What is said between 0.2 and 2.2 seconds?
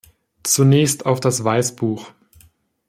Zunächst auf das Weißbuch.